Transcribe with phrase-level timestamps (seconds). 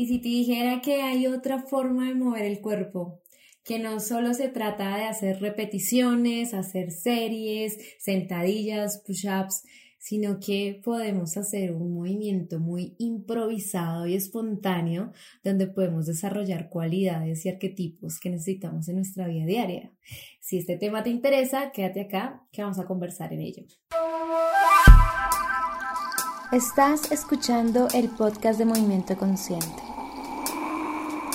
[0.00, 3.20] Y si te dijera que hay otra forma de mover el cuerpo,
[3.62, 9.62] que no solo se trata de hacer repeticiones, hacer series, sentadillas, push-ups,
[9.98, 15.12] sino que podemos hacer un movimiento muy improvisado y espontáneo
[15.44, 19.92] donde podemos desarrollar cualidades y arquetipos que necesitamos en nuestra vida diaria.
[20.40, 23.66] Si este tema te interesa, quédate acá que vamos a conversar en ello.
[26.52, 29.89] Estás escuchando el podcast de Movimiento Consciente,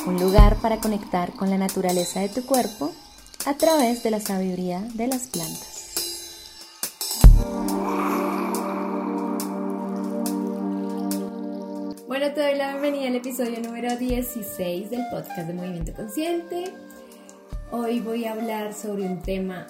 [0.05, 2.93] un lugar para conectar con la naturaleza de tu cuerpo
[3.45, 5.75] a través de la sabiduría de las plantas.
[12.07, 16.73] Bueno, te doy la bienvenida al episodio número 16 del podcast de Movimiento Consciente.
[17.71, 19.67] Hoy voy a hablar sobre un tema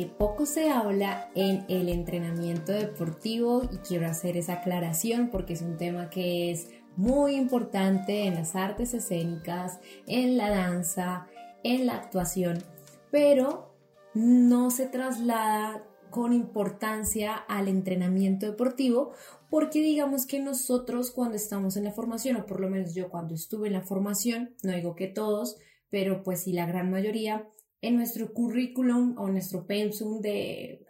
[0.00, 5.60] que poco se habla en el entrenamiento deportivo y quiero hacer esa aclaración porque es
[5.60, 11.26] un tema que es muy importante en las artes escénicas, en la danza,
[11.64, 12.64] en la actuación,
[13.10, 13.74] pero
[14.14, 19.12] no se traslada con importancia al entrenamiento deportivo
[19.50, 23.34] porque digamos que nosotros cuando estamos en la formación, o por lo menos yo cuando
[23.34, 25.58] estuve en la formación, no digo que todos,
[25.90, 27.50] pero pues sí la gran mayoría,
[27.82, 30.86] en nuestro currículum o nuestro pensum de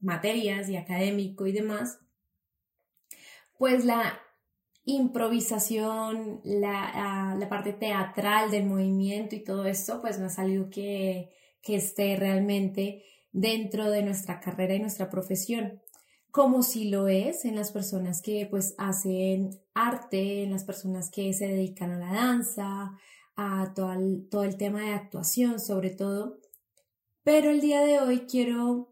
[0.00, 2.00] materias y académico y demás,
[3.58, 4.18] pues la
[4.84, 11.30] improvisación, la, la, parte teatral del movimiento y todo esto, pues no es algo que,
[11.62, 15.80] que esté realmente dentro de nuestra carrera y nuestra profesión
[16.32, 21.32] como si lo es en las personas que pues hacen arte, en las personas que
[21.34, 22.98] se dedican a la danza,
[23.36, 26.40] a todo el, todo el tema de actuación sobre todo.
[27.22, 28.90] Pero el día de hoy quiero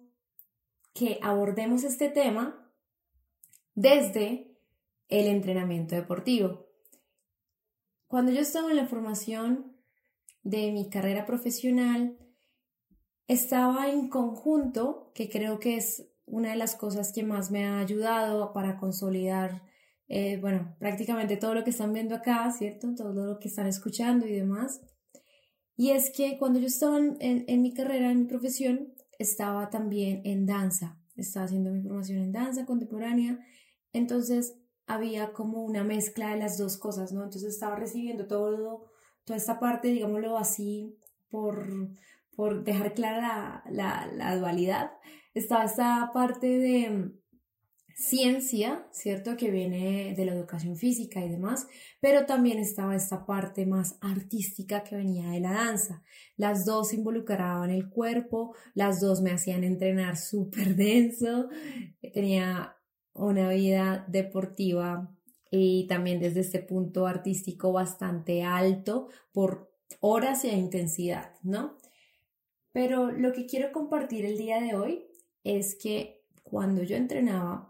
[0.95, 2.71] que abordemos este tema
[3.75, 4.57] desde
[5.09, 6.67] el entrenamiento deportivo.
[8.07, 9.77] Cuando yo estaba en la formación
[10.43, 12.19] de mi carrera profesional,
[13.29, 17.79] estaba en conjunto, que creo que es una de las cosas que más me ha
[17.79, 19.63] ayudado para consolidar,
[20.13, 22.93] eh, bueno, prácticamente todo lo que están viendo acá, ¿cierto?
[22.97, 24.81] Todo lo que están escuchando y demás.
[25.77, 30.21] Y es que cuando yo estaba en, en mi carrera, en mi profesión, estaba también
[30.25, 30.99] en danza.
[31.15, 33.39] Estaba haciendo mi formación en danza contemporánea.
[33.93, 34.57] Entonces
[34.89, 37.23] había como una mezcla de las dos cosas, ¿no?
[37.23, 38.91] Entonces estaba recibiendo todo,
[39.25, 40.99] toda esta parte, digámoslo así,
[41.31, 41.69] por,
[42.35, 44.91] por dejar clara la, la, la dualidad,
[45.35, 47.13] estaba esta parte de
[48.01, 49.37] ciencia, ¿cierto?
[49.37, 51.67] Que viene de la educación física y demás,
[52.01, 56.03] pero también estaba esta parte más artística que venía de la danza.
[56.39, 61.51] Las dos involucraban el cuerpo, las dos me hacían entrenar súper denso,
[62.15, 62.75] tenía
[63.13, 65.15] una vida deportiva
[65.51, 71.77] y también desde este punto artístico bastante alto por horas e intensidad, ¿no?
[72.73, 75.05] Pero lo que quiero compartir el día de hoy
[75.45, 77.70] es que cuando yo entrenaba,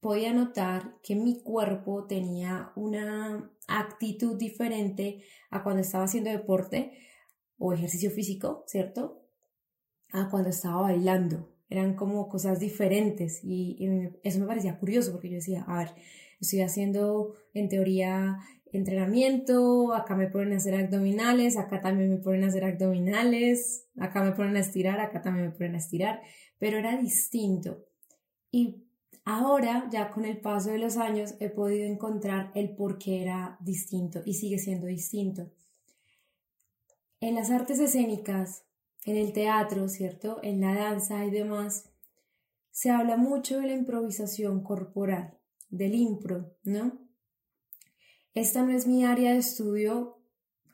[0.00, 6.92] podía notar que mi cuerpo tenía una actitud diferente a cuando estaba haciendo deporte
[7.58, 9.22] o ejercicio físico, ¿cierto?
[10.12, 11.52] A cuando estaba bailando.
[11.68, 13.76] Eran como cosas diferentes y,
[14.22, 15.94] eso me parecía curioso porque yo decía, a ver,
[16.40, 18.38] estoy haciendo en teoría
[18.72, 24.22] entrenamiento, acá me ponen a hacer abdominales, acá también me ponen a hacer abdominales, acá
[24.22, 26.20] me ponen a estirar, acá también me ponen a estirar,
[26.58, 27.84] pero era distinto.
[28.50, 28.87] Y
[29.28, 33.58] ahora, ya con el paso de los años, he podido encontrar el por qué era
[33.60, 35.50] distinto y sigue siendo distinto.
[37.20, 38.64] En las artes escénicas,
[39.04, 40.40] en el teatro, ¿cierto?
[40.42, 41.90] En la danza y demás,
[42.70, 45.36] se habla mucho de la improvisación corporal,
[45.68, 46.98] del impro, ¿no?
[48.32, 50.18] Esta no es mi área de estudio,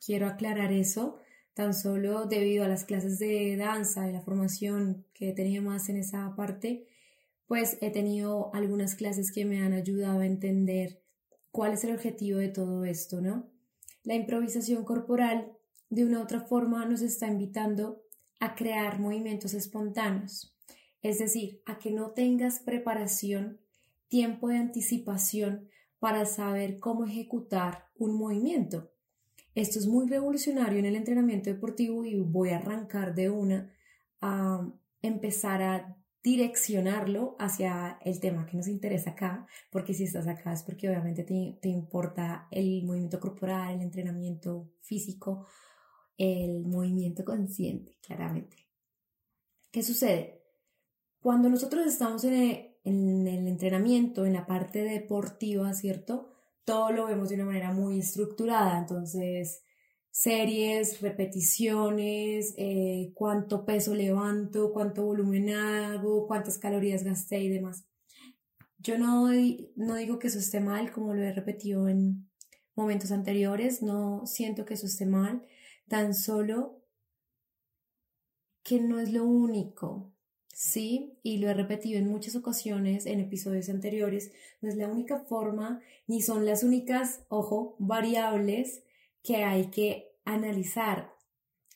[0.05, 1.19] quiero aclarar eso,
[1.55, 5.97] tan solo debido a las clases de danza y la formación que he más en
[5.97, 6.87] esa parte,
[7.47, 11.03] pues he tenido algunas clases que me han ayudado a entender
[11.51, 13.51] cuál es el objetivo de todo esto, ¿no?
[14.03, 15.53] La improvisación corporal
[15.89, 18.03] de una u otra forma nos está invitando
[18.41, 20.55] a crear movimientos espontáneos,
[21.01, 23.61] es decir, a que no tengas preparación,
[24.09, 28.91] tiempo de anticipación para saber cómo ejecutar un movimiento.
[29.55, 33.73] Esto es muy revolucionario en el entrenamiento deportivo y voy a arrancar de una
[34.21, 34.69] a
[35.01, 40.65] empezar a direccionarlo hacia el tema que nos interesa acá, porque si estás acá es
[40.65, 45.47] porque obviamente te, te importa el movimiento corporal, el entrenamiento físico,
[46.19, 48.57] el movimiento consciente, claramente.
[49.71, 50.43] ¿Qué sucede?
[51.21, 56.35] Cuando nosotros estamos en el, en el entrenamiento, en la parte deportiva, ¿cierto?
[56.65, 59.63] todo lo vemos de una manera muy estructurada, entonces
[60.15, 67.85] series, repeticiones, eh, cuánto peso levanto, cuánto volumen hago, cuántas calorías gasté y demás.
[68.79, 69.29] Yo no,
[69.75, 72.31] no digo que eso esté mal, como lo he repetido en
[72.77, 75.43] momentos anteriores, no siento que eso esté mal,
[75.89, 76.81] tan solo
[78.63, 80.13] que no es lo único,
[80.53, 81.19] ¿sí?
[81.25, 85.81] Y lo he repetido en muchas ocasiones en episodios anteriores, no es la única forma
[86.07, 88.84] ni son las únicas, ojo, variables
[89.25, 91.13] que hay que analizar.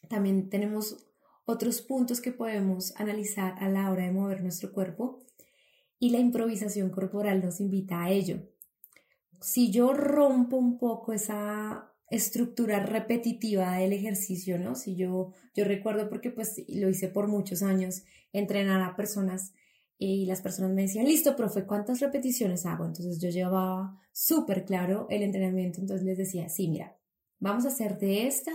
[0.08, 1.08] También tenemos
[1.46, 5.24] otros puntos que podemos analizar a la hora de mover nuestro cuerpo
[5.98, 8.42] y la improvisación corporal nos invita a ello.
[9.40, 14.74] Si yo rompo un poco esa estructura repetitiva del ejercicio, ¿no?
[14.74, 19.52] Si yo, yo recuerdo porque pues lo hice por muchos años, entrenar a personas
[19.96, 22.84] y las personas me decían, listo, profe, ¿cuántas repeticiones hago?
[22.84, 26.97] Entonces yo llevaba súper claro el entrenamiento, entonces les decía, sí, mira,
[27.38, 28.52] vamos a hacer de, esta,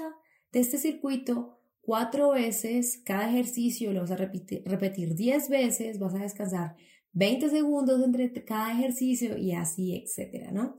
[0.51, 6.15] de este circuito cuatro veces, cada ejercicio lo vas a repetir, repetir diez veces, vas
[6.15, 6.75] a descansar
[7.11, 10.77] 20 segundos entre cada ejercicio y así, etcétera, ¿no?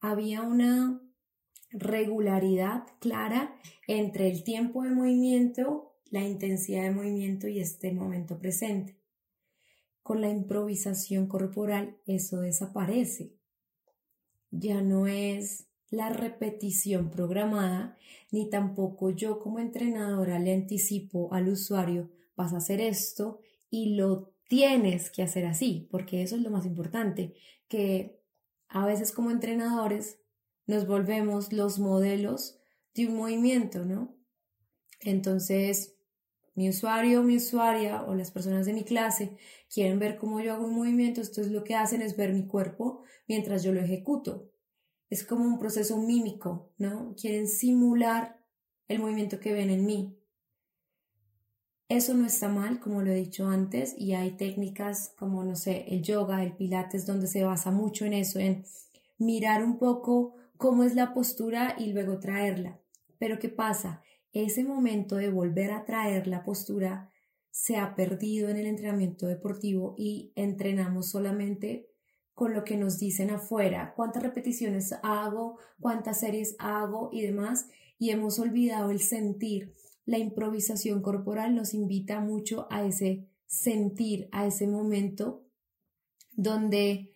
[0.00, 1.00] Había una
[1.70, 3.54] regularidad clara
[3.88, 8.96] entre el tiempo de movimiento, la intensidad de movimiento y este momento presente.
[10.02, 13.34] Con la improvisación corporal eso desaparece.
[14.50, 17.96] Ya no es la repetición programada,
[18.30, 24.32] ni tampoco yo como entrenadora le anticipo al usuario, vas a hacer esto y lo
[24.48, 27.34] tienes que hacer así, porque eso es lo más importante,
[27.68, 28.20] que
[28.68, 30.18] a veces como entrenadores
[30.66, 32.58] nos volvemos los modelos
[32.94, 34.16] de un movimiento, ¿no?
[35.00, 35.96] Entonces,
[36.54, 39.36] mi usuario, mi usuaria o las personas de mi clase
[39.72, 43.02] quieren ver cómo yo hago un movimiento, entonces lo que hacen es ver mi cuerpo
[43.26, 44.53] mientras yo lo ejecuto.
[45.14, 47.14] Es como un proceso mímico, ¿no?
[47.14, 48.44] Quieren simular
[48.88, 50.18] el movimiento que ven en mí.
[51.88, 55.84] Eso no está mal, como lo he dicho antes, y hay técnicas como, no sé,
[55.86, 58.64] el yoga, el pilates, donde se basa mucho en eso, en
[59.16, 62.80] mirar un poco cómo es la postura y luego traerla.
[63.16, 64.02] Pero ¿qué pasa?
[64.32, 67.12] Ese momento de volver a traer la postura
[67.52, 71.93] se ha perdido en el entrenamiento deportivo y entrenamos solamente
[72.34, 78.10] con lo que nos dicen afuera, cuántas repeticiones hago, cuántas series hago y demás, y
[78.10, 79.72] hemos olvidado el sentir.
[80.04, 85.44] La improvisación corporal nos invita mucho a ese sentir, a ese momento
[86.32, 87.14] donde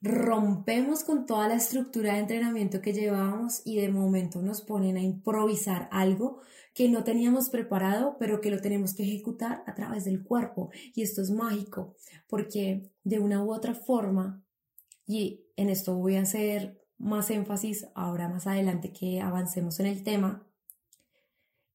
[0.00, 5.02] rompemos con toda la estructura de entrenamiento que llevábamos y de momento nos ponen a
[5.02, 6.40] improvisar algo
[6.74, 10.70] que no teníamos preparado, pero que lo tenemos que ejecutar a través del cuerpo.
[10.94, 11.94] Y esto es mágico,
[12.28, 14.42] porque de una u otra forma,
[15.06, 20.04] y en esto voy a hacer más énfasis ahora más adelante que avancemos en el
[20.04, 20.46] tema,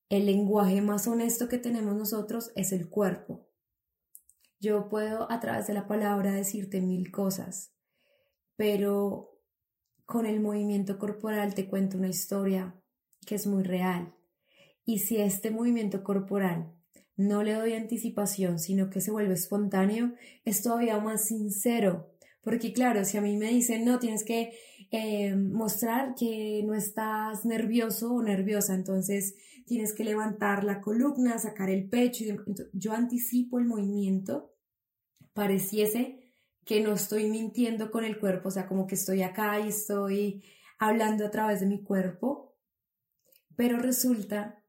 [0.10, 3.46] el lenguaje más honesto que tenemos nosotros es el cuerpo.
[4.60, 7.74] Yo puedo a través de la palabra decirte mil cosas,
[8.56, 9.38] pero
[10.06, 12.74] con el movimiento corporal te cuento una historia
[13.26, 14.16] que es muy real.
[14.86, 16.74] Y si este movimiento corporal
[17.18, 20.14] no le doy anticipación, sino que se vuelve espontáneo,
[20.46, 22.17] es todavía más sincero.
[22.48, 24.58] Porque claro, si a mí me dicen, no, tienes que
[24.90, 31.70] eh, mostrar que no estás nervioso o nerviosa, entonces tienes que levantar la columna, sacar
[31.70, 32.24] el pecho,
[32.72, 34.56] yo anticipo el movimiento,
[35.34, 36.32] pareciese
[36.64, 40.42] que no estoy mintiendo con el cuerpo, o sea, como que estoy acá y estoy
[40.80, 42.56] hablando a través de mi cuerpo,
[43.58, 44.64] pero resulta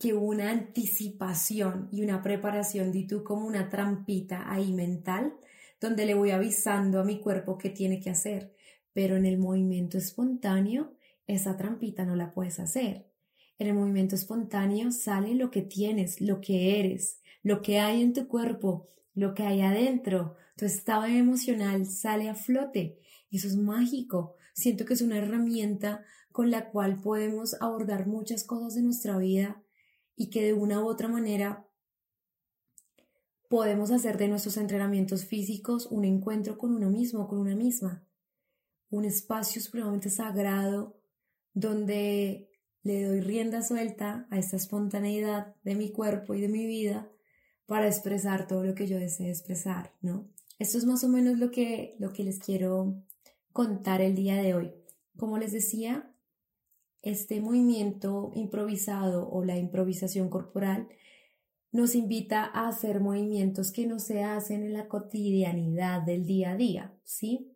[0.00, 5.36] que una anticipación y una preparación de tú como una trampita ahí mental,
[5.82, 8.54] donde le voy avisando a mi cuerpo qué tiene que hacer,
[8.92, 10.96] pero en el movimiento espontáneo,
[11.26, 13.10] esa trampita no la puedes hacer.
[13.58, 18.12] En el movimiento espontáneo sale lo que tienes, lo que eres, lo que hay en
[18.12, 22.98] tu cuerpo, lo que hay adentro, tu estado emocional sale a flote.
[23.30, 24.36] Eso es mágico.
[24.54, 29.62] Siento que es una herramienta con la cual podemos abordar muchas cosas de nuestra vida
[30.14, 31.66] y que de una u otra manera
[33.52, 38.02] podemos hacer de nuestros entrenamientos físicos un encuentro con uno mismo, con una misma.
[38.88, 40.98] Un espacio supremamente sagrado
[41.52, 42.48] donde
[42.82, 47.12] le doy rienda suelta a esta espontaneidad de mi cuerpo y de mi vida
[47.66, 50.30] para expresar todo lo que yo desee expresar, ¿no?
[50.58, 53.04] Esto es más o menos lo que, lo que les quiero
[53.52, 54.72] contar el día de hoy.
[55.18, 56.10] Como les decía,
[57.02, 60.88] este movimiento improvisado o la improvisación corporal
[61.72, 66.56] nos invita a hacer movimientos que no se hacen en la cotidianidad del día a
[66.56, 67.50] día, ¿sí?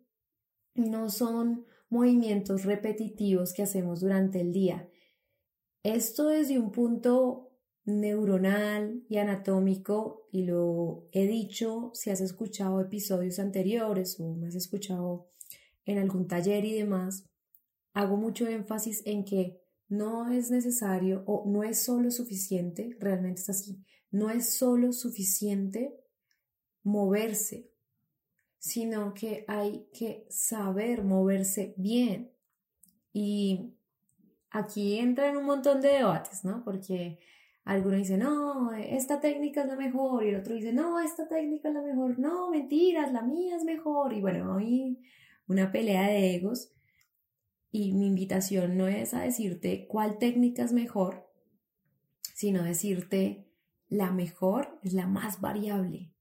[0.73, 4.89] No son movimientos repetitivos que hacemos durante el día.
[5.83, 7.47] Esto desde un punto
[7.85, 14.55] neuronal y anatómico, y lo he dicho si has escuchado episodios anteriores o me has
[14.55, 15.29] escuchado
[15.85, 17.23] en algún taller y demás,
[17.93, 23.49] hago mucho énfasis en que no es necesario o no es solo suficiente, realmente es
[23.49, 25.93] así, no es solo suficiente
[26.83, 27.69] moverse,
[28.59, 32.31] sino que hay que saber moverse bien.
[33.13, 33.73] Y
[34.49, 36.63] aquí entran un montón de debates, ¿no?
[36.63, 37.19] Porque
[37.65, 41.67] alguno dice, no, esta técnica es la mejor, y el otro dice, no, esta técnica
[41.67, 45.01] es la mejor, no, mentiras, la mía es mejor, y bueno, hay
[45.47, 46.71] una pelea de egos,
[47.69, 51.29] y mi invitación no es a decirte cuál técnica es mejor,
[52.33, 53.46] sino decirte
[53.89, 56.11] la mejor es la más variable.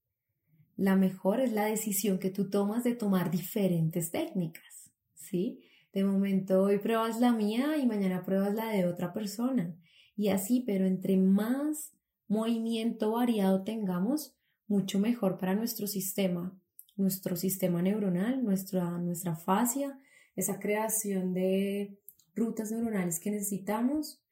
[0.76, 5.62] La mejor es la decisión que tú tomas de tomar diferentes técnicas, ¿sí?
[5.92, 9.74] De momento hoy pruebas la mía y mañana pruebas la de otra persona.
[10.14, 11.92] Y así, pero entre más
[12.28, 14.36] movimiento variado tengamos,
[14.68, 16.58] mucho mejor para nuestro sistema,
[16.96, 19.98] nuestro sistema neuronal, nuestra, nuestra fascia,
[20.34, 21.98] esa creación de
[22.34, 24.22] rutas neuronales que necesitamos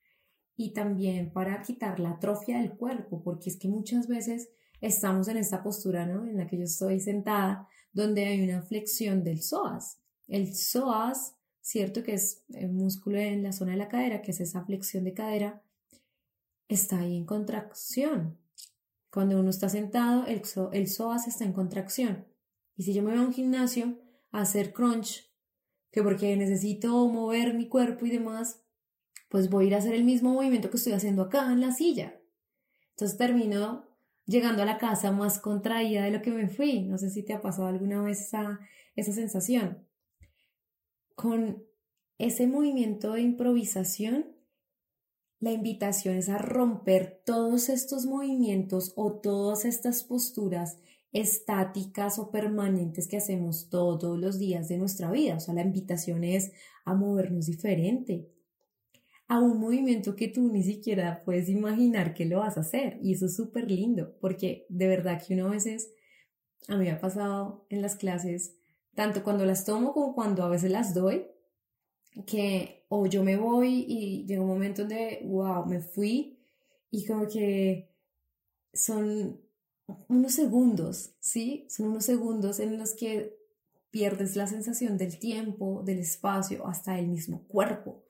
[0.57, 5.37] y también para quitar la atrofia del cuerpo, porque es que muchas veces estamos en
[5.37, 6.27] esta postura, ¿no?
[6.27, 9.99] En la que yo estoy sentada, donde hay una flexión del psoas.
[10.29, 14.41] El psoas, cierto que es el músculo en la zona de la cadera, que es
[14.41, 15.63] esa flexión de cadera,
[16.69, 18.39] está ahí en contracción.
[19.11, 20.43] Cuando uno está sentado, el,
[20.73, 22.27] el psoas está en contracción.
[22.77, 23.99] Y si yo me voy a un gimnasio
[24.33, 25.31] a hacer crunch,
[25.91, 28.64] que porque necesito mover mi cuerpo y demás,
[29.35, 31.73] pues voy a ir a hacer el mismo movimiento que estoy haciendo acá en la
[31.73, 32.21] silla.
[32.91, 33.85] Entonces termino
[34.27, 36.83] llegando a la casa más contraída de lo que me fui.
[36.83, 38.61] No sé si te ha pasado alguna vez esa,
[38.95, 39.89] esa sensación.
[41.17, 41.65] Con
[42.17, 44.37] ese movimiento de improvisación,
[45.41, 50.79] la invitación es a romper todos estos movimientos o todas estas posturas
[51.11, 55.35] estáticas o permanentes que hacemos todos los días de nuestra vida.
[55.35, 56.53] O sea, la invitación es
[56.85, 58.31] a movernos diferente,
[59.27, 62.99] a un movimiento que tú ni siquiera puedes imaginar que lo vas a hacer.
[63.03, 65.93] Y eso es súper lindo, porque de verdad que uno a veces,
[66.69, 68.57] a mí me ha pasado en las clases,
[68.95, 71.27] tanto cuando las tomo como cuando a veces las doy,
[72.27, 76.39] que o yo me voy y llega un momento donde, wow, me fui
[76.91, 77.91] y como que
[78.73, 79.41] son
[80.09, 81.67] unos segundos, ¿sí?
[81.69, 83.37] Son unos segundos en los que
[83.91, 88.04] pierdes la sensación del tiempo, del espacio, hasta el mismo cuerpo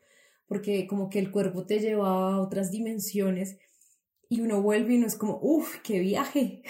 [0.55, 3.59] porque como que el cuerpo te lleva a otras dimensiones
[4.29, 6.63] y uno vuelve y no es como, uff, qué viaje,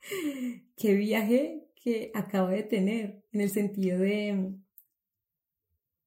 [0.76, 4.54] qué viaje que acabo de tener, en el sentido de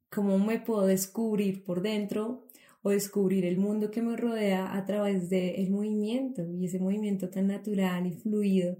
[0.10, 2.48] cómo me puedo descubrir por dentro
[2.82, 7.48] o descubrir el mundo que me rodea a través del movimiento y ese movimiento tan
[7.48, 8.78] natural y fluido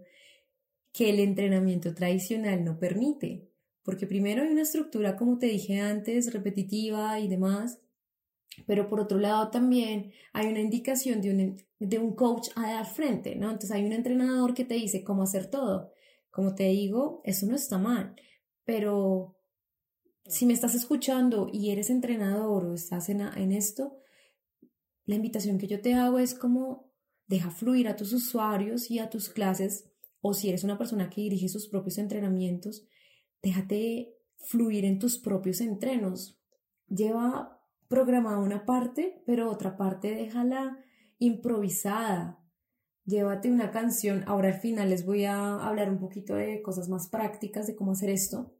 [0.94, 3.50] que el entrenamiento tradicional no permite.
[3.84, 7.82] Porque primero hay una estructura, como te dije antes, repetitiva y demás,
[8.66, 13.36] pero por otro lado también hay una indicación de un, de un coach al frente,
[13.36, 13.48] ¿no?
[13.48, 15.92] Entonces hay un entrenador que te dice cómo hacer todo.
[16.30, 18.16] Como te digo, eso no está mal,
[18.64, 19.38] pero
[20.26, 23.98] si me estás escuchando y eres entrenador o estás en, en esto,
[25.06, 26.92] la invitación que yo te hago es como
[27.28, 29.90] deja fluir a tus usuarios y a tus clases,
[30.22, 32.86] o si eres una persona que dirige sus propios entrenamientos,
[33.42, 36.40] déjate fluir en tus propios entrenos.
[36.88, 37.57] Lleva
[37.88, 40.78] programada una parte, pero otra parte déjala
[41.20, 42.40] improvisada.
[43.06, 44.24] Llévate una canción.
[44.28, 47.94] Ahora al final les voy a hablar un poquito de cosas más prácticas de cómo
[47.94, 48.54] hacer esto.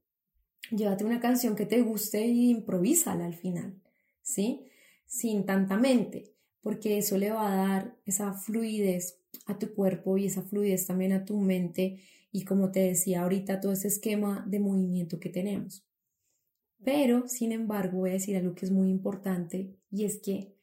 [0.72, 3.82] Llévate una canción que te guste y improvísala al final,
[4.22, 4.66] ¿sí?
[5.06, 10.26] Sin tanta mente, porque eso le va a dar esa fluidez a tu cuerpo y
[10.26, 14.60] esa fluidez también a tu mente y como te decía ahorita todo ese esquema de
[14.60, 15.87] movimiento que tenemos.
[16.84, 20.56] Pero, sin embargo, voy a decir algo que es muy importante y es que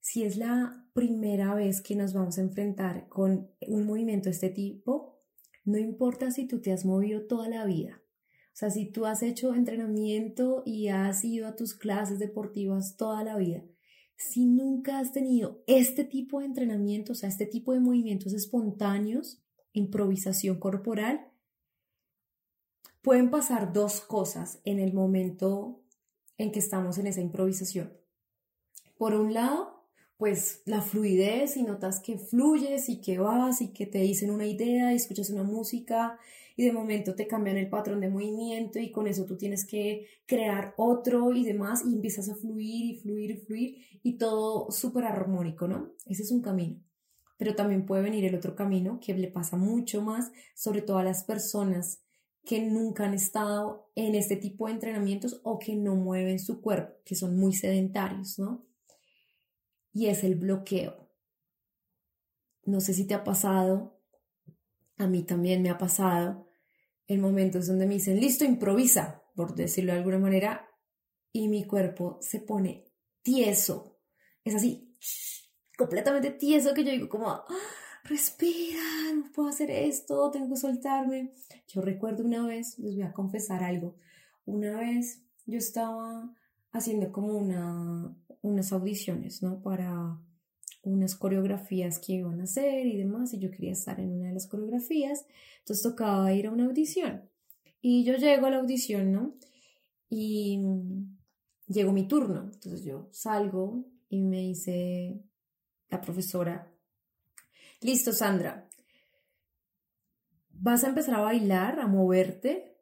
[0.00, 4.50] si es la primera vez que nos vamos a enfrentar con un movimiento de este
[4.50, 5.20] tipo,
[5.64, 8.02] no importa si tú te has movido toda la vida.
[8.48, 13.22] O sea, si tú has hecho entrenamiento y has ido a tus clases deportivas toda
[13.22, 13.62] la vida,
[14.16, 19.44] si nunca has tenido este tipo de entrenamiento, o sea, este tipo de movimientos espontáneos,
[19.72, 21.27] improvisación corporal,
[23.02, 25.82] pueden pasar dos cosas en el momento
[26.36, 27.92] en que estamos en esa improvisación.
[28.96, 29.78] Por un lado,
[30.16, 34.46] pues la fluidez y notas que fluyes y que vas y que te dicen una
[34.46, 36.18] idea y escuchas una música
[36.56, 40.08] y de momento te cambian el patrón de movimiento y con eso tú tienes que
[40.26, 45.04] crear otro y demás y empiezas a fluir y fluir y fluir y todo súper
[45.04, 45.92] armónico, ¿no?
[46.04, 46.82] Ese es un camino.
[47.36, 51.04] Pero también puede venir el otro camino que le pasa mucho más, sobre todo a
[51.04, 52.02] las personas
[52.48, 56.94] que nunca han estado en este tipo de entrenamientos o que no mueven su cuerpo,
[57.04, 58.66] que son muy sedentarios, ¿no?
[59.92, 61.10] Y es el bloqueo.
[62.64, 64.00] No sé si te ha pasado,
[64.96, 66.48] a mí también me ha pasado,
[67.06, 70.70] en momentos donde me dicen, listo, improvisa, por decirlo de alguna manera,
[71.30, 72.86] y mi cuerpo se pone
[73.20, 74.00] tieso.
[74.42, 74.96] Es así,
[75.76, 77.44] completamente tieso que yo digo como, ¡Ah!
[78.08, 78.80] Respira,
[79.14, 81.32] no puedo hacer esto, tengo que soltarme.
[81.68, 83.96] Yo recuerdo una vez, les voy a confesar algo,
[84.46, 86.34] una vez yo estaba
[86.72, 89.62] haciendo como una, unas audiciones, ¿no?
[89.62, 90.18] Para
[90.82, 94.34] unas coreografías que iban a hacer y demás, y yo quería estar en una de
[94.34, 95.26] las coreografías,
[95.60, 97.28] entonces tocaba ir a una audición.
[97.80, 99.34] Y yo llego a la audición, ¿no?
[100.08, 100.60] Y
[101.66, 105.20] llegó mi turno, entonces yo salgo y me dice
[105.90, 106.72] la profesora,
[107.80, 108.68] Listo, Sandra.
[110.50, 112.76] Vas a empezar a bailar, a moverte,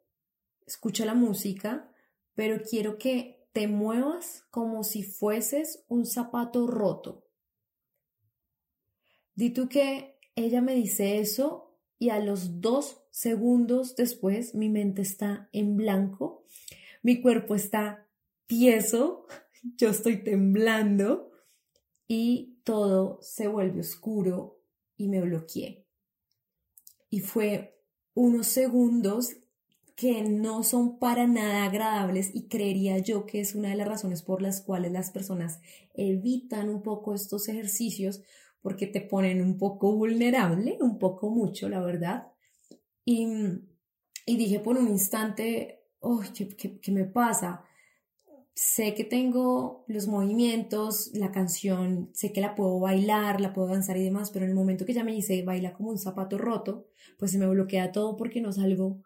[0.65, 1.91] escucha la música,
[2.33, 7.27] pero quiero que te muevas como si fueses un zapato roto.
[9.35, 15.03] Di tú que ella me dice eso y a los dos segundos después mi mente
[15.03, 16.43] está en blanco,
[17.03, 18.07] mi cuerpo está
[18.47, 19.27] tieso,
[19.77, 21.29] yo estoy temblando
[22.07, 24.56] y todo se vuelve oscuro
[24.97, 25.85] y me bloqueé.
[27.09, 27.79] Y fue
[28.13, 29.37] unos segundos
[29.95, 34.21] que no son para nada agradables y creería yo que es una de las razones
[34.21, 35.59] por las cuales las personas
[35.95, 38.21] evitan un poco estos ejercicios
[38.61, 42.27] porque te ponen un poco vulnerable, un poco mucho, la verdad.
[43.05, 43.27] Y,
[44.25, 47.63] y dije por un instante, oh, ¿qué, qué, qué me pasa?
[48.57, 53.97] Sé que tengo los movimientos, la canción, sé que la puedo bailar, la puedo danzar
[53.97, 56.87] y demás, pero en el momento que ya me dice baila como un zapato roto,
[57.19, 59.03] pues se me bloquea todo porque no es algo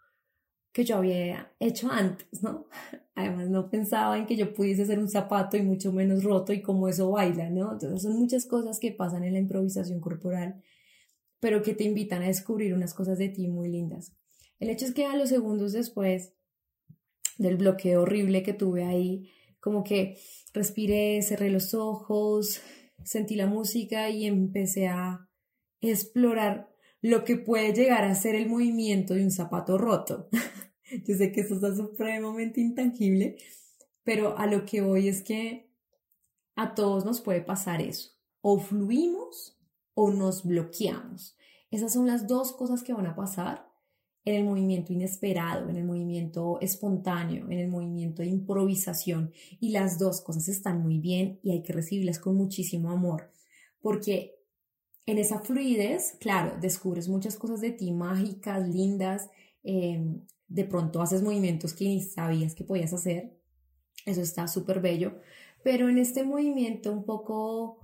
[0.71, 2.67] que yo había hecho antes, ¿no?
[3.15, 6.62] Además no pensaba en que yo pudiese ser un zapato y mucho menos roto y
[6.62, 7.73] cómo eso baila, ¿no?
[7.73, 10.63] Entonces son muchas cosas que pasan en la improvisación corporal,
[11.41, 14.13] pero que te invitan a descubrir unas cosas de ti muy lindas.
[14.60, 16.36] El hecho es que a los segundos después
[17.38, 19.30] del bloqueo horrible que tuve ahí,
[19.62, 20.17] como que
[20.54, 22.62] respiré, cerré los ojos,
[23.06, 25.30] sentí la música y empecé a
[25.80, 26.69] explorar
[27.02, 30.30] lo que puede llegar a ser el movimiento de un zapato roto.
[31.08, 33.38] Yo sé que eso está supremamente intangible,
[34.04, 35.71] pero a lo que voy es que
[36.56, 38.12] a todos nos puede pasar eso.
[38.41, 39.58] O fluimos
[39.93, 41.38] o nos bloqueamos.
[41.69, 43.70] Esas son las dos cosas que van a pasar
[44.23, 49.31] en el movimiento inesperado, en el movimiento espontáneo, en el movimiento de improvisación.
[49.60, 53.31] Y las dos cosas están muy bien y hay que recibirlas con muchísimo amor,
[53.81, 54.36] porque
[55.05, 59.29] en esa fluidez, claro, descubres muchas cosas de ti mágicas, lindas,
[59.63, 63.38] em, de pronto haces movimientos que ni sabías que podías hacer,
[64.05, 65.19] eso está súper bello,
[65.63, 67.79] pero en este movimiento un poco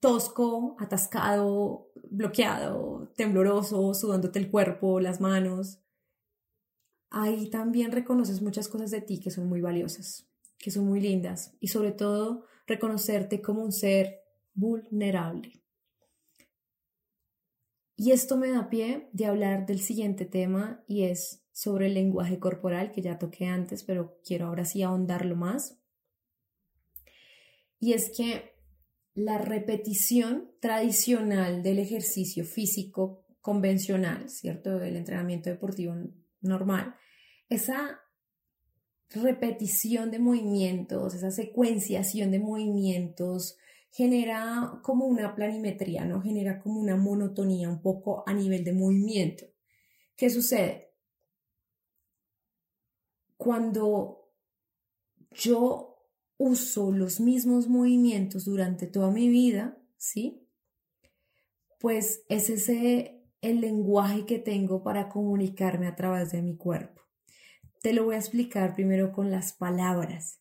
[0.00, 5.80] tosco, atascado, bloqueado, tembloroso, sudándote el cuerpo, las manos.
[7.10, 11.54] Ahí también reconoces muchas cosas de ti que son muy valiosas, que son muy lindas
[11.60, 14.20] y sobre todo reconocerte como un ser
[14.54, 15.62] vulnerable.
[17.96, 22.38] Y esto me da pie de hablar del siguiente tema y es sobre el lenguaje
[22.38, 25.78] corporal que ya toqué antes, pero quiero ahora sí ahondarlo más.
[27.78, 28.51] Y es que
[29.14, 34.78] la repetición tradicional del ejercicio físico convencional, ¿cierto?
[34.78, 35.94] Del entrenamiento deportivo
[36.40, 36.94] normal,
[37.48, 38.00] esa
[39.10, 43.58] repetición de movimientos, esa secuenciación de movimientos
[43.90, 46.22] genera como una planimetría, ¿no?
[46.22, 49.44] Genera como una monotonía un poco a nivel de movimiento.
[50.16, 50.94] ¿Qué sucede?
[53.36, 54.30] Cuando
[55.32, 55.91] yo
[56.42, 60.44] uso los mismos movimientos durante toda mi vida, ¿sí?
[61.78, 67.00] Pues es ese el lenguaje que tengo para comunicarme a través de mi cuerpo.
[67.80, 70.40] Te lo voy a explicar primero con las palabras.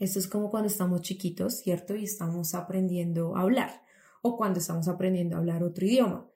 [0.00, 1.94] Esto es como cuando estamos chiquitos, ¿cierto?
[1.94, 3.82] Y estamos aprendiendo a hablar
[4.22, 6.28] o cuando estamos aprendiendo a hablar otro idioma.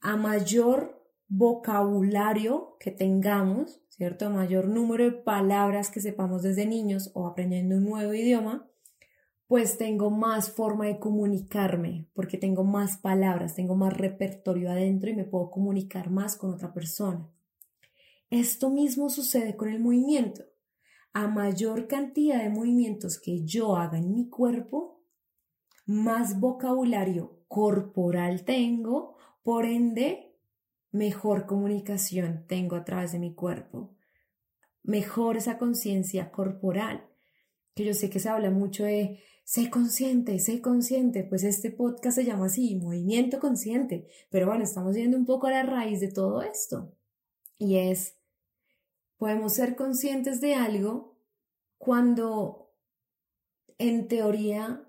[0.00, 4.30] A mayor vocabulario que tengamos, ¿cierto?
[4.30, 8.68] Mayor número de palabras que sepamos desde niños o aprendiendo un nuevo idioma,
[9.46, 15.14] pues tengo más forma de comunicarme, porque tengo más palabras, tengo más repertorio adentro y
[15.14, 17.28] me puedo comunicar más con otra persona.
[18.30, 20.44] Esto mismo sucede con el movimiento.
[21.12, 25.04] A mayor cantidad de movimientos que yo haga en mi cuerpo,
[25.86, 30.33] más vocabulario corporal tengo, por ende,
[30.94, 33.96] mejor comunicación tengo a través de mi cuerpo,
[34.84, 37.04] mejor esa conciencia corporal,
[37.74, 42.14] que yo sé que se habla mucho de sé consciente, sé consciente, pues este podcast
[42.14, 46.12] se llama así, movimiento consciente, pero bueno, estamos yendo un poco a la raíz de
[46.12, 46.94] todo esto,
[47.58, 48.16] y es,
[49.16, 51.18] podemos ser conscientes de algo
[51.76, 52.72] cuando
[53.78, 54.88] en teoría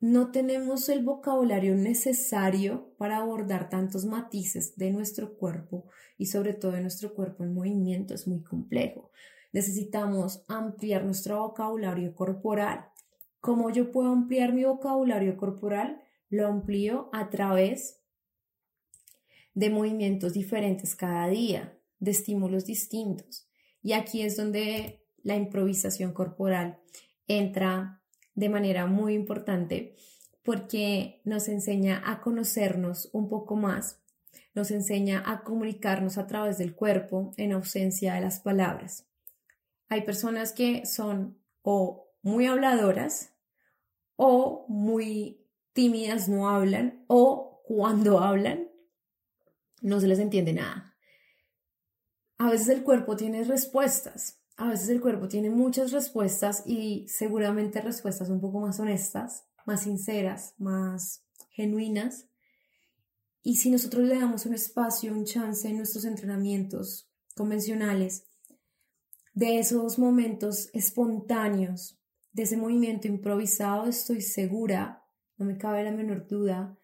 [0.00, 6.72] no tenemos el vocabulario necesario para abordar tantos matices de nuestro cuerpo y sobre todo
[6.72, 8.14] de nuestro cuerpo en movimiento.
[8.14, 9.10] Es muy complejo.
[9.52, 12.90] Necesitamos ampliar nuestro vocabulario corporal.
[13.40, 16.02] ¿Cómo yo puedo ampliar mi vocabulario corporal?
[16.28, 18.02] Lo amplío a través
[19.54, 23.48] de movimientos diferentes cada día, de estímulos distintos.
[23.82, 26.78] Y aquí es donde la improvisación corporal
[27.26, 28.02] entra
[28.36, 29.96] de manera muy importante
[30.44, 34.00] porque nos enseña a conocernos un poco más,
[34.54, 39.08] nos enseña a comunicarnos a través del cuerpo en ausencia de las palabras.
[39.88, 43.34] Hay personas que son o muy habladoras
[44.14, 48.68] o muy tímidas, no hablan o cuando hablan
[49.82, 50.96] no se les entiende nada.
[52.38, 57.80] A veces el cuerpo tiene respuestas a veces el cuerpo tiene muchas respuestas y seguramente
[57.80, 62.26] respuestas un poco más honestas, más sinceras, más genuinas.
[63.42, 68.24] Y si nosotros le damos un espacio, un chance en nuestros entrenamientos convencionales,
[69.34, 71.98] de esos momentos espontáneos,
[72.32, 75.04] de ese movimiento improvisado, estoy segura,
[75.36, 76.78] no me cabe la menor duda,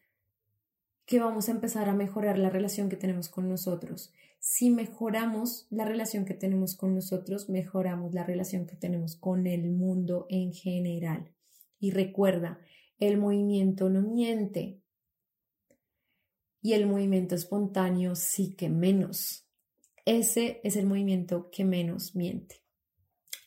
[1.07, 4.13] que vamos a empezar a mejorar la relación que tenemos con nosotros
[4.45, 9.71] si mejoramos la relación que tenemos con nosotros, mejoramos la relación que tenemos con el
[9.71, 11.33] mundo en general.
[11.79, 12.59] Y recuerda,
[12.99, 14.83] el movimiento no miente
[16.61, 19.49] y el movimiento espontáneo sí que menos.
[20.07, 22.65] Ese es el movimiento que menos miente.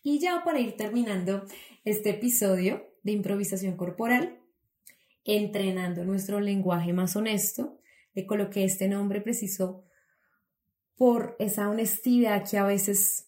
[0.02, 1.44] Y ya para ir terminando
[1.84, 4.40] este episodio de improvisación corporal,
[5.26, 7.82] entrenando nuestro lenguaje más honesto,
[8.14, 9.84] le coloqué este nombre preciso
[10.98, 13.28] por esa honestidad que a veces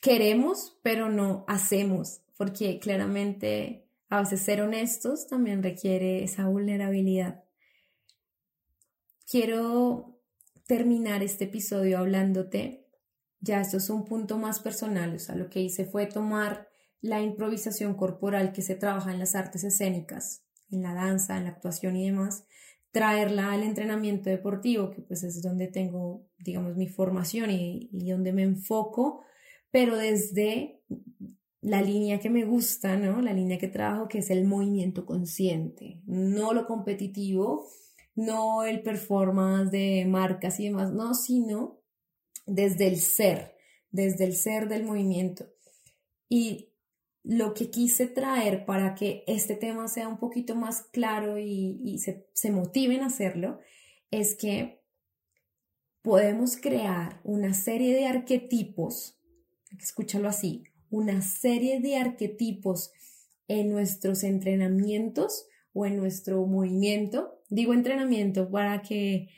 [0.00, 7.44] queremos, pero no hacemos, porque claramente a veces ser honestos también requiere esa vulnerabilidad.
[9.28, 10.20] Quiero
[10.66, 12.86] terminar este episodio hablándote,
[13.40, 16.68] ya esto es un punto más personal, o sea, lo que hice fue tomar
[17.00, 21.50] la improvisación corporal que se trabaja en las artes escénicas, en la danza, en la
[21.50, 22.44] actuación y demás,
[22.96, 28.42] traerla al entrenamiento deportivo, que pues es donde tengo, digamos, mi formación y, donde me
[28.42, 29.22] enfoco,
[29.70, 30.80] pero desde
[31.60, 33.20] la línea que me gusta, ¿no?
[33.20, 37.66] La línea que trabajo, que es el movimiento consciente, no lo competitivo,
[38.14, 41.82] no el performance de marcas y demás, no, sino
[42.46, 43.56] desde el ser,
[43.90, 45.44] desde el ser del movimiento.
[46.30, 46.72] Y
[47.28, 52.28] lo que quise traer para que este tema sea un poquito más claro y, se,
[52.32, 53.58] se motiven a hacerlo
[54.12, 54.80] es que
[56.02, 59.18] podemos crear una serie de arquetipos,
[59.76, 62.92] escúchalo así, una serie de arquetipos
[63.48, 67.42] en nuestros entrenamientos o en nuestro movimiento.
[67.48, 69.30] Digo entrenamiento para que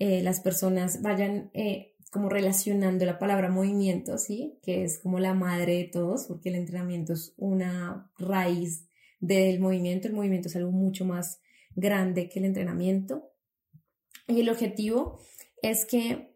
[0.00, 4.58] eh, las personas vayan eh, como relacionando la palabra movimiento, ¿sí?
[4.62, 8.88] Que es como la madre de todos, porque el entrenamiento es una raíz
[9.20, 10.08] del movimiento.
[10.08, 11.40] El movimiento es algo mucho más
[11.74, 13.30] grande que el entrenamiento.
[14.26, 15.20] Y el objetivo
[15.62, 16.34] es que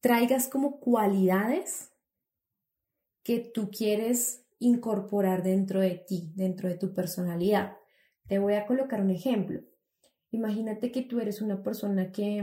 [0.00, 1.90] traigas como cualidades
[3.22, 7.76] que tú quieres incorporar dentro de ti, dentro de tu personalidad.
[8.26, 9.60] Te voy a colocar un ejemplo.
[10.30, 12.42] Imagínate que tú eres una persona que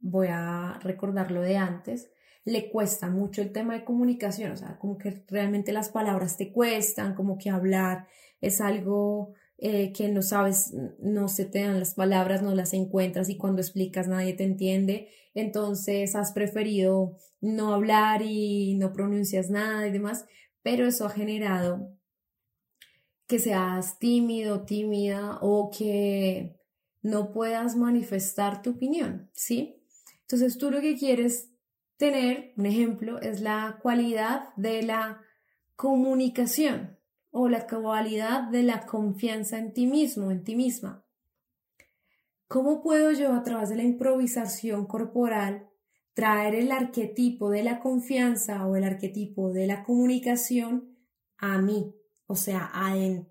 [0.00, 2.10] voy a recordar lo de antes,
[2.44, 6.52] le cuesta mucho el tema de comunicación, o sea, como que realmente las palabras te
[6.52, 8.06] cuestan, como que hablar
[8.40, 13.28] es algo eh, que no sabes, no se te dan las palabras, no las encuentras
[13.28, 19.86] y cuando explicas nadie te entiende, entonces has preferido no hablar y no pronuncias nada
[19.88, 20.26] y demás,
[20.62, 21.96] pero eso ha generado
[23.26, 26.56] que seas tímido, tímida o que
[27.02, 29.75] no puedas manifestar tu opinión, ¿sí?
[30.28, 31.52] Entonces tú lo que quieres
[31.96, 35.22] tener, un ejemplo, es la cualidad de la
[35.76, 36.98] comunicación
[37.30, 41.04] o la cualidad de la confianza en ti mismo, en ti misma.
[42.48, 45.68] ¿Cómo puedo yo a través de la improvisación corporal
[46.12, 50.96] traer el arquetipo de la confianza o el arquetipo de la comunicación
[51.36, 51.94] a mí?
[52.26, 52.72] O sea,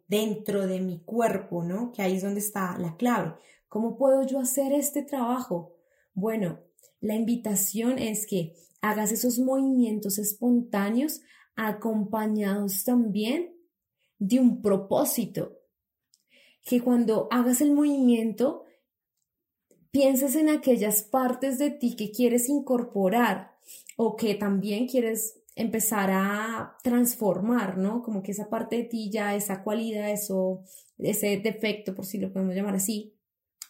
[0.08, 1.91] dentro de mi cuerpo, ¿no?
[1.91, 3.34] Que ahí es donde está la clave.
[3.67, 5.75] ¿Cómo puedo yo hacer este trabajo?
[6.13, 6.60] Bueno,
[7.02, 11.21] la invitación es que hagas esos movimientos espontáneos
[11.56, 13.56] acompañados también
[14.19, 15.60] de un propósito.
[16.63, 18.65] Que cuando hagas el movimiento,
[19.91, 23.56] pienses en aquellas partes de ti que quieres incorporar
[23.98, 28.02] o que también quieres empezar a transformar, ¿no?
[28.04, 30.63] Como que esa parte de ti ya, esa cualidad, eso,
[30.98, 33.14] ese defecto, por si lo podemos llamar así,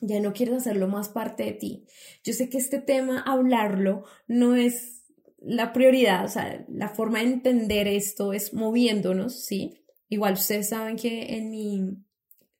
[0.01, 1.85] ya no quieres hacerlo más parte de ti.
[2.23, 5.03] Yo sé que este tema, hablarlo, no es
[5.39, 9.83] la prioridad, o sea, la forma de entender esto es moviéndonos, ¿sí?
[10.09, 11.97] Igual ustedes saben que en mi,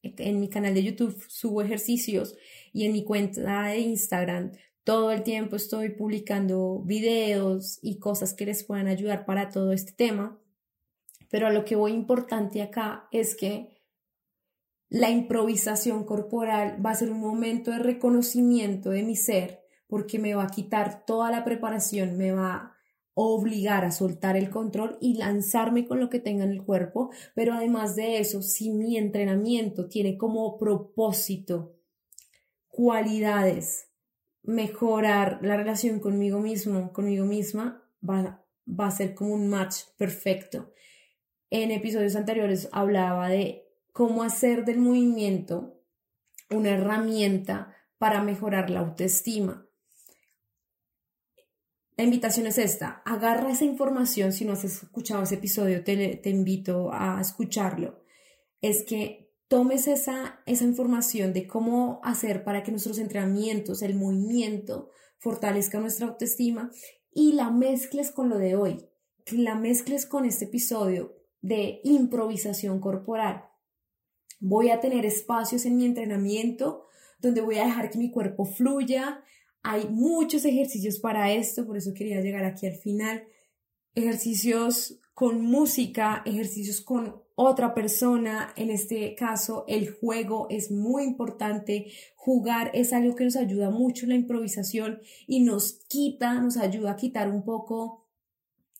[0.04, 2.36] en mi canal de YouTube subo ejercicios
[2.74, 4.52] y en mi cuenta de Instagram
[4.86, 9.94] todo el tiempo estoy publicando videos y cosas que les puedan ayudar para todo este
[9.94, 10.40] tema.
[11.32, 13.75] Pero a lo que voy importante acá es que
[14.90, 20.36] la improvisación corporal va a ser un momento de reconocimiento de mi ser porque me
[20.36, 22.76] va a quitar toda la preparación, me va a
[23.14, 27.54] obligar a soltar el control y lanzarme con lo que tenga en el cuerpo, pero
[27.54, 31.78] además de eso, si mi entrenamiento tiene como propósito
[32.68, 33.90] cualidades,
[34.44, 40.74] mejorar la relación conmigo mismo, conmigo misma, va, va a ser como un match perfecto.
[41.50, 43.65] En episodios anteriores hablaba de
[43.96, 45.82] cómo hacer del movimiento
[46.50, 49.70] una herramienta para mejorar la autoestima.
[51.96, 56.90] La invitación es esta, agarra esa información, si no has escuchado ese episodio, te, invito
[56.92, 58.04] a escucharlo.
[58.60, 64.90] Es que tomes esa, esa información de cómo hacer para que nuestros entrenamientos, el movimiento,
[65.20, 66.70] fortalezca nuestra autoestima
[67.14, 68.90] y la mezcles con lo de hoy,
[69.24, 73.55] que la mezcles con este episodio de improvisación corporal.
[74.48, 76.86] Voy a tener espacios en mi entrenamiento
[77.20, 79.24] donde voy a dejar que mi cuerpo fluya,
[79.64, 83.24] hay muchos ejercicios para esto, por eso quería llegar aquí al final.
[83.96, 88.54] Ejercicios con música, ejercicios con otra persona.
[88.56, 91.88] En este caso, el juego es muy importante.
[92.16, 96.92] Jugar es algo que nos ayuda mucho en la improvisación y nos quita, nos ayuda
[96.92, 98.05] a quitar un poco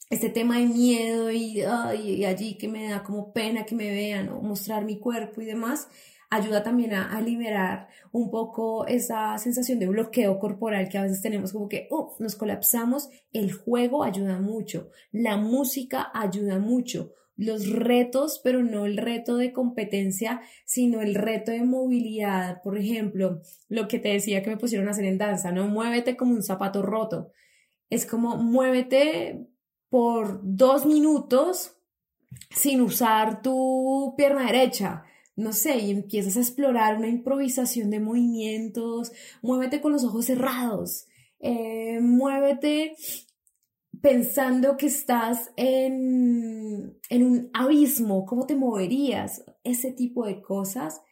[0.10, 4.42] este tema de miedo y, allí que me da como pena que me vean o
[4.42, 5.88] mostrar mi cuerpo y demás
[6.30, 11.54] ayuda también a, liberar un poco esa sensación de bloqueo corporal que a veces tenemos
[11.54, 11.88] como que
[12.20, 13.10] nos colapsamos.
[13.32, 19.54] El juego ayuda mucho, la música ayuda mucho, los retos, pero no el reto de
[19.54, 22.62] competencia, sino el reto de movilidad.
[22.64, 25.68] Por ejemplo, lo que te decía que me pusieron a hacer en danza, ¿no?
[25.68, 27.32] Muévete como un zapato roto.
[27.90, 29.48] Es como muévete
[29.96, 31.78] por dos minutos
[32.50, 35.06] sin usar tu pierna derecha.
[35.38, 41.08] No sé, y empiezas a explorar una improvisación de movimientos, muévete con los ojos cerrados,
[41.40, 42.98] eh, muévete
[44.02, 49.46] pensando que estás en, en un abismo, ¿cómo te moverías?
[49.64, 51.04] Ese tipo de cosas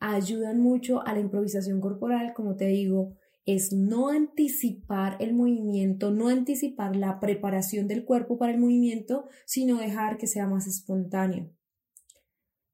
[0.00, 3.14] ayudan mucho a la improvisación corporal, como te digo,
[3.46, 9.78] es no anticipar el movimiento, no anticipar la preparación del cuerpo para el movimiento, sino
[9.78, 11.50] dejar que sea más espontáneo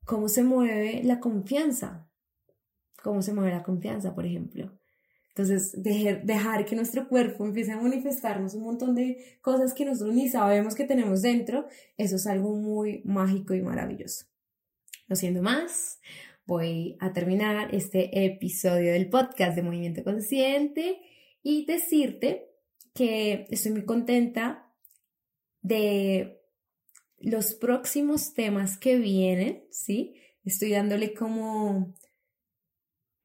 [0.09, 2.09] cómo se mueve la confianza,
[3.02, 4.72] cómo se mueve la confianza, por ejemplo.
[5.28, 10.31] Entonces, dejar, que nuestro cuerpo empiece a manifestarnos un montón de cosas que nosotros ni
[10.31, 14.24] sabemos que tenemos dentro, eso es algo muy mágico y maravilloso.
[15.09, 16.00] No siendo más,
[16.48, 20.98] voy a terminar este episodio del podcast de Movimiento Consciente
[21.42, 22.48] y decirte
[22.94, 24.72] que estoy muy contenta
[25.61, 26.40] de
[27.18, 30.14] los próximos temas que vienen, ¿sí?
[30.42, 31.94] Estoy dándole como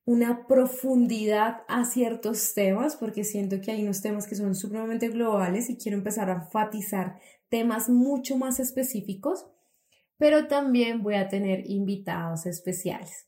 [0.04, 5.70] una profundidad a ciertos temas porque siento que hay unos temas que son supremamente globales
[5.70, 9.46] y quiero empezar a enfatizar temas mucho más específicos,
[10.24, 13.28] pero también voy a tener invitados especiales.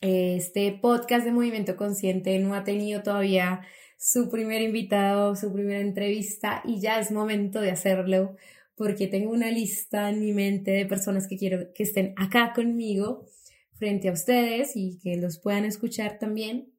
[0.00, 3.60] Este podcast de Movimiento Consciente no ha tenido todavía
[4.00, 8.34] su primer invitado, su primera entrevista y ya es momento de hacerlo
[8.74, 13.24] porque tengo una lista en mi mente de personas que quiero que estén acá conmigo
[13.74, 16.72] frente a ustedes y que los puedan escuchar también.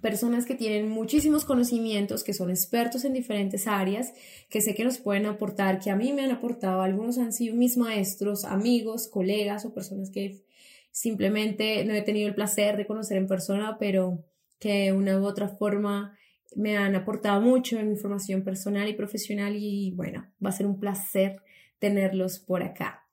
[0.00, 4.12] Personas que tienen muchísimos conocimientos, que son expertos en diferentes áreas,
[4.48, 7.54] que sé que nos pueden aportar, que a mí me han aportado, algunos han sido
[7.56, 10.42] mis maestros, amigos, colegas o personas que
[10.90, 14.24] simplemente no he tenido el placer de conocer en persona, pero
[14.58, 16.16] que de una u otra forma
[16.56, 20.66] me han aportado mucho en mi formación personal y profesional y bueno, va a ser
[20.66, 21.42] un placer
[21.78, 23.07] tenerlos por acá.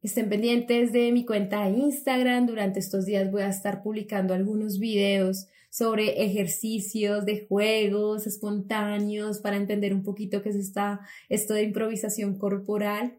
[0.00, 2.46] Estén pendientes de mi cuenta de Instagram.
[2.46, 9.56] Durante estos días voy a estar publicando algunos videos sobre ejercicios de juegos espontáneos para
[9.56, 13.18] entender un poquito qué es esta, esto de improvisación corporal.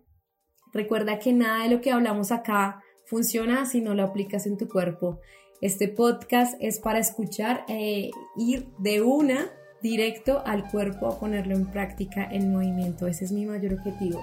[0.72, 4.70] Recuerda que nada de lo que hablamos acá funciona si no lo aplicas en tu
[4.70, 5.20] cuerpo.
[5.60, 9.52] Este podcast es para escuchar e ir de una
[9.84, 13.06] directo al cuerpo a ponerlo en práctica en movimiento.
[13.06, 14.22] Ese es mi mayor objetivo.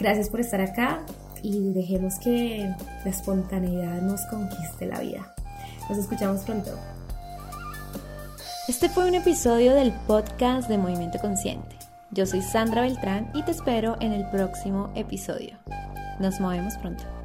[0.00, 1.06] Gracias por estar acá
[1.42, 2.74] y dejemos que
[3.04, 5.34] la espontaneidad nos conquiste la vida.
[5.88, 6.70] Nos escuchamos pronto.
[8.68, 11.76] Este fue un episodio del podcast de Movimiento Consciente.
[12.10, 15.58] Yo soy Sandra Beltrán y te espero en el próximo episodio.
[16.20, 17.21] Nos movemos pronto.